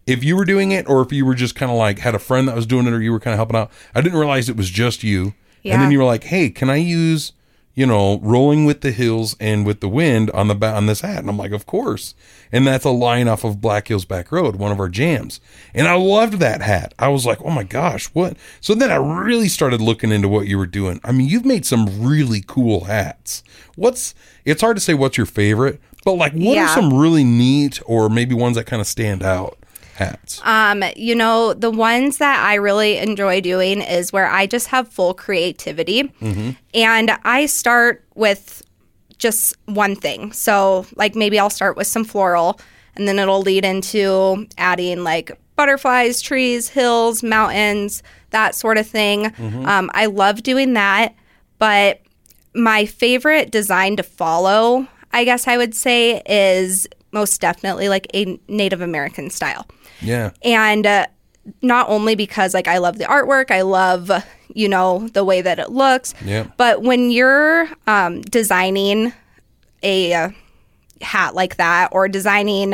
if 0.05 0.21
you 0.23 0.35
were 0.35 0.43
doing 0.45 0.71
it 0.71 0.89
or 0.89 1.01
if 1.01 1.13
you 1.13 1.25
were 1.25 1.35
just 1.35 1.55
kind 1.55 1.71
of 1.71 1.77
like 1.77 1.99
had 1.99 2.15
a 2.15 2.19
friend 2.19 2.47
that 2.49 2.55
was 2.55 2.65
doing 2.65 2.85
it 2.87 2.91
or 2.93 3.01
you 3.01 3.11
were 3.13 3.19
kind 3.21 3.31
of 3.33 3.37
helping 3.37 3.55
out. 3.55 3.71
I 3.95 4.01
didn't 4.01 4.17
realize 4.19 4.49
it 4.49 4.57
was 4.57 4.69
just 4.69 5.03
you. 5.03 5.35
Yeah. 5.63 5.75
And 5.75 5.83
then 5.83 5.91
you 5.91 5.99
were 5.99 6.05
like, 6.05 6.25
"Hey, 6.25 6.49
can 6.49 6.69
I 6.69 6.77
use?" 6.77 7.31
You 7.75 7.85
know, 7.85 8.19
rolling 8.21 8.65
with 8.65 8.81
the 8.81 8.91
hills 8.91 9.37
and 9.39 9.65
with 9.65 9.79
the 9.79 9.87
wind 9.87 10.29
on 10.31 10.49
the 10.49 10.55
ba- 10.55 10.73
on 10.73 10.85
this 10.87 10.99
hat, 11.01 11.19
and 11.19 11.29
I'm 11.29 11.37
like, 11.37 11.51
of 11.51 11.65
course. 11.65 12.13
And 12.51 12.67
that's 12.67 12.83
a 12.83 12.89
line 12.89 13.27
off 13.29 13.45
of 13.45 13.61
Black 13.61 13.87
Hills 13.87 14.03
Back 14.03 14.31
Road, 14.31 14.57
one 14.57 14.71
of 14.71 14.79
our 14.79 14.89
jams. 14.89 15.39
And 15.73 15.87
I 15.87 15.93
loved 15.93 16.39
that 16.39 16.61
hat. 16.61 16.93
I 16.99 17.07
was 17.07 17.25
like, 17.25 17.39
oh 17.41 17.51
my 17.51 17.63
gosh, 17.63 18.07
what? 18.07 18.35
So 18.59 18.73
then 18.75 18.91
I 18.91 18.95
really 18.95 19.47
started 19.47 19.79
looking 19.81 20.11
into 20.11 20.27
what 20.27 20.47
you 20.47 20.57
were 20.57 20.65
doing. 20.65 20.99
I 21.03 21.11
mean, 21.13 21.29
you've 21.29 21.45
made 21.45 21.65
some 21.65 22.03
really 22.05 22.43
cool 22.45 22.85
hats. 22.85 23.43
What's, 23.75 24.13
it's 24.43 24.61
hard 24.61 24.75
to 24.75 24.81
say 24.81 24.93
what's 24.93 25.15
your 25.15 25.27
favorite, 25.27 25.79
but 26.03 26.13
like, 26.13 26.33
what 26.33 26.57
are 26.57 26.73
some 26.75 26.93
really 26.93 27.23
neat 27.23 27.79
or 27.85 28.09
maybe 28.09 28.33
ones 28.35 28.55
that 28.57 28.65
kind 28.65 28.81
of 28.81 28.87
stand 28.87 29.23
out 29.23 29.57
hats? 29.99 30.41
Um, 30.43 30.83
you 30.95 31.13
know, 31.13 31.53
the 31.53 31.69
ones 31.69 32.17
that 32.17 32.43
I 32.43 32.55
really 32.55 32.97
enjoy 32.97 33.41
doing 33.41 33.81
is 33.81 34.11
where 34.11 34.27
I 34.27 34.47
just 34.47 34.67
have 34.67 34.87
full 34.87 35.13
creativity. 35.13 36.03
Mm-hmm. 36.03 36.51
And 36.73 37.11
I 37.23 37.45
start 37.45 38.03
with 38.15 38.63
just 39.17 39.55
one 39.65 39.95
thing. 39.95 40.31
So, 40.31 40.87
like, 40.95 41.15
maybe 41.15 41.37
I'll 41.37 41.49
start 41.49 41.77
with 41.77 41.87
some 41.87 42.03
floral, 42.03 42.59
and 42.95 43.07
then 43.07 43.19
it'll 43.19 43.41
lead 43.41 43.65
into 43.65 44.47
adding 44.57 45.03
like 45.03 45.31
butterflies, 45.55 46.21
trees, 46.21 46.69
hills, 46.69 47.21
mountains, 47.21 48.01
that 48.31 48.55
sort 48.55 48.77
of 48.77 48.87
thing. 48.87 49.25
Mm-hmm. 49.25 49.65
Um, 49.65 49.91
I 49.93 50.05
love 50.07 50.41
doing 50.41 50.73
that. 50.73 51.15
But 51.59 52.01
my 52.55 52.85
favorite 52.85 53.51
design 53.51 53.97
to 53.97 54.03
follow, 54.03 54.87
I 55.11 55.25
guess 55.25 55.47
I 55.47 55.57
would 55.57 55.75
say, 55.75 56.21
is 56.25 56.87
most 57.11 57.41
definitely 57.41 57.89
like 57.89 58.07
a 58.13 58.39
Native 58.47 58.81
American 58.81 59.29
style 59.29 59.67
yeah. 60.01 60.31
and 60.43 60.85
uh, 60.85 61.05
not 61.61 61.89
only 61.89 62.15
because 62.15 62.53
like 62.53 62.67
I 62.67 62.77
love 62.79 62.97
the 62.97 63.05
artwork, 63.05 63.51
I 63.51 63.61
love 63.61 64.11
you 64.53 64.67
know 64.69 65.07
the 65.13 65.23
way 65.23 65.41
that 65.41 65.59
it 65.59 65.69
looks, 65.71 66.13
Yeah. 66.25 66.47
but 66.57 66.81
when 66.81 67.11
you're 67.11 67.67
um, 67.87 68.21
designing 68.21 69.13
a 69.83 70.13
uh, 70.13 70.29
hat 71.01 71.35
like 71.35 71.57
that 71.57 71.89
or 71.91 72.07
designing 72.07 72.73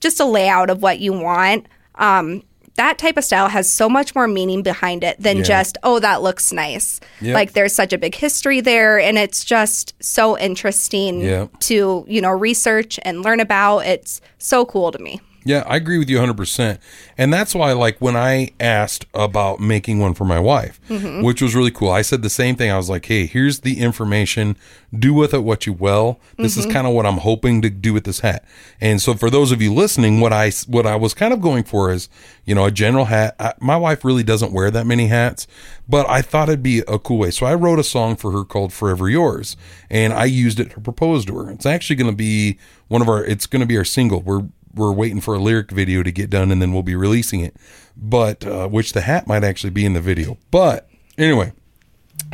just 0.00 0.18
a 0.20 0.24
layout 0.24 0.70
of 0.70 0.82
what 0.82 0.98
you 0.98 1.12
want, 1.12 1.66
um, 1.96 2.42
that 2.76 2.96
type 2.96 3.18
of 3.18 3.24
style 3.24 3.48
has 3.48 3.68
so 3.68 3.88
much 3.88 4.14
more 4.14 4.26
meaning 4.26 4.62
behind 4.62 5.04
it 5.04 5.20
than 5.20 5.38
Yeah. 5.38 5.42
just 5.42 5.76
oh 5.82 5.98
that 6.00 6.22
looks 6.22 6.52
nice. 6.52 7.00
Yep. 7.20 7.34
Like 7.34 7.52
there's 7.52 7.74
such 7.74 7.92
a 7.92 7.98
big 7.98 8.14
history 8.14 8.60
there, 8.62 8.98
and 8.98 9.18
it's 9.18 9.44
just 9.44 9.94
so 10.02 10.38
interesting 10.38 11.20
Yep. 11.20 11.60
to 11.60 12.04
you 12.08 12.20
know 12.22 12.30
research 12.30 12.98
and 13.02 13.22
learn 13.22 13.40
about. 13.40 13.80
It's 13.80 14.20
so 14.38 14.64
cool 14.64 14.90
to 14.92 14.98
me. 14.98 15.20
Yeah, 15.42 15.64
I 15.66 15.76
agree 15.76 15.96
with 15.96 16.10
you 16.10 16.18
100%. 16.18 16.78
And 17.16 17.32
that's 17.32 17.54
why, 17.54 17.72
like, 17.72 17.98
when 17.98 18.14
I 18.14 18.50
asked 18.60 19.06
about 19.14 19.58
making 19.58 19.98
one 19.98 20.12
for 20.12 20.24
my 20.26 20.38
wife, 20.38 20.78
mm-hmm. 20.88 21.22
which 21.22 21.40
was 21.40 21.54
really 21.54 21.70
cool, 21.70 21.90
I 21.90 22.02
said 22.02 22.20
the 22.20 22.28
same 22.28 22.56
thing. 22.56 22.70
I 22.70 22.76
was 22.76 22.90
like, 22.90 23.06
hey, 23.06 23.24
here's 23.24 23.60
the 23.60 23.80
information. 23.80 24.56
Do 24.96 25.14
with 25.14 25.32
it 25.32 25.42
what 25.42 25.66
you 25.66 25.72
will. 25.72 26.20
This 26.36 26.56
is 26.56 26.64
mm-hmm. 26.64 26.72
kind 26.72 26.86
of 26.86 26.92
what 26.92 27.06
I'm 27.06 27.18
hoping 27.18 27.62
to 27.62 27.70
do 27.70 27.94
with 27.94 28.04
this 28.04 28.20
hat. 28.20 28.44
And 28.80 29.00
so, 29.00 29.14
for 29.14 29.30
those 29.30 29.50
of 29.50 29.62
you 29.62 29.72
listening, 29.72 30.20
what 30.20 30.32
I, 30.32 30.50
what 30.66 30.86
I 30.86 30.96
was 30.96 31.14
kind 31.14 31.32
of 31.32 31.40
going 31.40 31.64
for 31.64 31.90
is, 31.90 32.10
you 32.44 32.54
know, 32.54 32.66
a 32.66 32.70
general 32.70 33.06
hat. 33.06 33.34
I, 33.38 33.54
my 33.60 33.76
wife 33.76 34.04
really 34.04 34.22
doesn't 34.22 34.52
wear 34.52 34.70
that 34.70 34.86
many 34.86 35.06
hats, 35.06 35.46
but 35.88 36.08
I 36.08 36.20
thought 36.20 36.48
it'd 36.48 36.62
be 36.62 36.80
a 36.80 36.98
cool 36.98 37.18
way. 37.18 37.30
So, 37.30 37.46
I 37.46 37.54
wrote 37.54 37.78
a 37.78 37.84
song 37.84 38.16
for 38.16 38.32
her 38.32 38.44
called 38.44 38.72
Forever 38.74 39.08
Yours, 39.08 39.56
and 39.88 40.12
I 40.12 40.26
used 40.26 40.60
it 40.60 40.70
to 40.72 40.80
propose 40.80 41.24
to 41.26 41.38
her. 41.38 41.50
It's 41.50 41.66
actually 41.66 41.96
going 41.96 42.10
to 42.10 42.16
be 42.16 42.58
one 42.88 43.00
of 43.00 43.08
our, 43.08 43.24
it's 43.24 43.46
going 43.46 43.60
to 43.60 43.66
be 43.66 43.78
our 43.78 43.84
single. 43.84 44.20
We're, 44.20 44.42
we're 44.74 44.92
waiting 44.92 45.20
for 45.20 45.34
a 45.34 45.38
lyric 45.38 45.70
video 45.70 46.02
to 46.02 46.12
get 46.12 46.30
done 46.30 46.50
and 46.50 46.60
then 46.60 46.72
we'll 46.72 46.82
be 46.82 46.94
releasing 46.94 47.40
it. 47.40 47.56
But 47.96 48.46
uh, 48.46 48.68
which 48.68 48.92
the 48.92 49.02
hat 49.02 49.26
might 49.26 49.44
actually 49.44 49.70
be 49.70 49.84
in 49.84 49.92
the 49.92 50.00
video. 50.00 50.38
But 50.50 50.88
anyway 51.18 51.52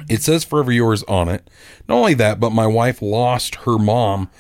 it 0.09 0.23
says 0.23 0.45
forever 0.45 0.73
yours 0.73 1.03
on 1.05 1.29
it. 1.29 1.49
Not 1.89 1.97
only 1.97 2.15
that 2.15 2.41
but 2.41 2.51
my 2.51 2.67
wife 2.67 3.01
lost 3.03 3.57
her 3.67 3.79
mom 3.79 4.31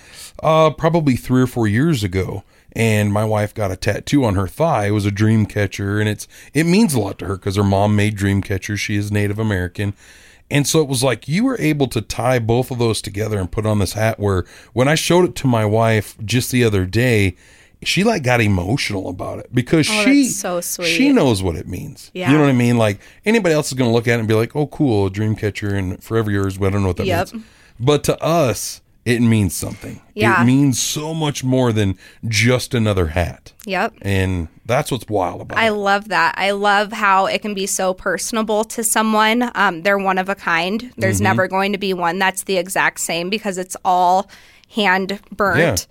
uh, 0.43 0.71
probably 0.71 1.17
three 1.17 1.43
or 1.43 1.47
four 1.47 1.67
years 1.67 2.05
ago 2.05 2.45
and 2.73 3.13
my 3.13 3.25
wife 3.25 3.55
got 3.55 3.71
a 3.71 3.77
tattoo 3.77 4.25
on 4.25 4.35
her 4.35 4.47
thigh. 4.47 4.87
It 4.87 4.91
was 4.91 5.07
a 5.07 5.11
dream 5.11 5.47
catcher 5.47 5.99
and 5.99 6.09
it's 6.09 6.29
it 6.53 6.65
means 6.65 6.95
a 6.95 7.01
lot 7.01 7.19
to 7.21 7.27
her 7.27 7.37
because 7.37 7.57
her 7.57 7.65
mom 7.65 7.97
made 7.97 8.17
dream 8.17 8.43
catchers. 8.43 8.81
She 8.81 8.97
is 8.97 9.11
native 9.11 9.39
american. 9.39 9.95
And 10.49 10.67
so 10.67 10.81
it 10.81 10.89
was 10.89 11.03
like 11.03 11.27
you 11.27 11.45
were 11.45 11.59
able 11.59 11.89
to 11.89 12.01
tie 12.01 12.39
both 12.39 12.71
of 12.71 12.79
those 12.79 13.03
together 13.03 13.39
and 13.41 13.51
put 13.51 13.67
on 13.67 13.81
this 13.81 13.95
hat 13.95 14.21
where 14.21 14.45
when 14.75 14.87
I 14.87 14.95
showed 14.95 15.25
it 15.25 15.35
to 15.37 15.49
my 15.49 15.65
wife 15.65 16.17
just 16.25 16.53
the 16.53 16.63
other 16.63 16.87
day, 16.87 17.35
she 17.83 18.05
like 18.05 18.23
got 18.23 18.41
emotional 18.41 19.09
about 19.09 19.39
it 19.39 19.55
because 19.55 19.89
Oh, 19.91 20.05
she 20.05 20.25
so 20.25 20.61
sweet. 20.61 20.87
she 20.87 21.13
knows 21.13 21.43
what 21.43 21.57
it 21.57 21.69
means. 21.69 22.11
Yeah. 22.15 22.31
You 22.31 22.37
know 22.39 22.45
what 22.45 22.51
I 22.51 22.55
mean? 22.55 22.79
Like 22.79 23.01
anybody 23.25 23.55
else 23.55 23.69
is 23.69 23.75
going 23.75 23.91
to 23.91 23.95
look 23.95 24.09
at 24.09 24.17
it 24.17 24.21
and 24.21 24.29
be 24.29 24.35
like, 24.35 24.57
"Oh, 24.57 24.67
cool, 24.67 25.07
a 25.07 25.11
Dreamcatcher 25.11 25.73
and 25.73 26.03
Forever 26.03 26.31
Yours." 26.31 26.59
But 26.59 26.67
I 26.67 26.71
don't 26.71 26.83
know 26.83 26.89
what 26.89 26.97
that 26.99 27.07
Yep. 27.07 27.33
means. 27.35 27.45
But 27.79 28.05
to 28.05 28.21
us, 28.23 28.81
it 29.05 29.21
means 29.21 29.55
something. 29.55 30.01
Yeah. 30.15 30.43
It 30.43 30.47
means 30.47 30.81
so 30.83 31.15
much 31.15 31.45
more 31.45 31.73
than 31.73 31.97
just 32.27 32.75
another 32.75 33.09
hat. 33.09 33.53
Yep. 33.67 33.95
And 34.03 34.49
that's 34.65 34.91
what's 34.91 35.07
wild 35.09 35.43
about 35.43 35.59
I 35.59 35.65
it. 35.65 35.67
I 35.67 35.69
love 35.69 36.09
that. 36.09 36.35
I 36.39 36.51
love 36.53 36.91
how 36.93 37.27
it 37.27 37.41
can 37.43 37.55
be 37.55 37.67
so 37.67 37.95
personable 37.95 38.65
to 38.65 38.83
someone. 38.83 39.49
Um, 39.55 39.83
they're 39.83 39.99
one 39.99 40.19
of 40.19 40.29
a 40.29 40.35
kind. 40.35 40.93
There's 40.97 41.17
Mm-hmm. 41.19 41.23
never 41.25 41.47
going 41.49 41.73
to 41.73 41.79
be 41.79 41.93
one 41.95 42.19
that's 42.19 42.43
the 42.45 42.57
exact 42.57 42.99
same 43.01 43.31
because 43.31 43.59
it's 43.59 43.77
all 43.85 44.29
hand 44.75 45.21
burnt. 45.31 45.87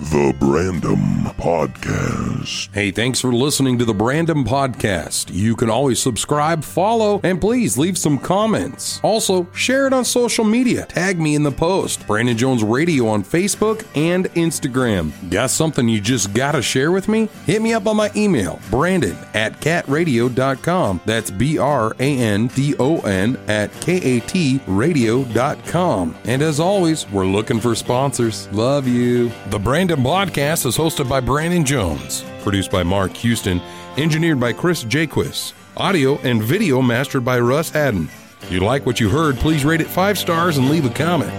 The 0.00 0.32
Brandom 0.38 1.24
Podcast. 1.38 2.72
Hey, 2.72 2.92
thanks 2.92 3.20
for 3.20 3.32
listening 3.32 3.78
to 3.78 3.84
the 3.84 3.92
Brandom 3.92 4.44
Podcast. 4.44 5.34
You 5.34 5.56
can 5.56 5.68
always 5.68 5.98
subscribe, 5.98 6.62
follow, 6.62 7.20
and 7.24 7.40
please 7.40 7.76
leave 7.76 7.98
some 7.98 8.16
comments. 8.16 9.00
Also, 9.02 9.48
share 9.52 9.88
it 9.88 9.92
on 9.92 10.04
social 10.04 10.44
media. 10.44 10.86
Tag 10.86 11.18
me 11.18 11.34
in 11.34 11.42
the 11.42 11.50
post. 11.50 12.06
Brandon 12.06 12.36
Jones 12.38 12.62
Radio 12.62 13.08
on 13.08 13.24
Facebook 13.24 13.84
and 13.96 14.26
Instagram. 14.34 15.10
Got 15.30 15.50
something 15.50 15.88
you 15.88 16.00
just 16.00 16.32
gotta 16.32 16.62
share 16.62 16.92
with 16.92 17.08
me? 17.08 17.28
Hit 17.44 17.60
me 17.60 17.72
up 17.72 17.88
on 17.88 17.96
my 17.96 18.12
email, 18.14 18.60
brandon 18.70 19.18
at 19.34 19.60
katradio.com. 19.60 21.00
That's 21.06 21.32
B 21.32 21.58
R 21.58 21.96
A 21.98 22.18
N 22.18 22.46
D 22.46 22.76
O 22.78 23.00
N 23.00 23.36
at 23.48 23.72
K 23.80 23.96
A 23.96 24.20
T 24.20 24.60
radio.com. 24.68 26.14
And 26.24 26.40
as 26.40 26.60
always, 26.60 27.10
we're 27.10 27.26
looking 27.26 27.58
for 27.58 27.74
sponsors. 27.74 28.46
Love 28.52 28.86
you. 28.86 29.32
The 29.48 29.58
Brandon 29.58 29.87
The 29.88 29.96
podcast 29.96 30.66
is 30.66 30.76
hosted 30.76 31.08
by 31.08 31.20
Brandon 31.20 31.64
Jones, 31.64 32.22
produced 32.42 32.70
by 32.70 32.82
Mark 32.82 33.16
Houston, 33.16 33.58
engineered 33.96 34.38
by 34.38 34.52
Chris 34.52 34.84
Jaquist, 34.84 35.54
audio 35.78 36.18
and 36.18 36.42
video 36.42 36.82
mastered 36.82 37.24
by 37.24 37.40
Russ 37.40 37.70
Haddon. 37.70 38.10
If 38.42 38.52
you 38.52 38.60
like 38.60 38.84
what 38.84 39.00
you 39.00 39.08
heard, 39.08 39.36
please 39.36 39.64
rate 39.64 39.80
it 39.80 39.86
five 39.86 40.18
stars 40.18 40.58
and 40.58 40.68
leave 40.68 40.84
a 40.84 40.90
comment. 40.90 41.32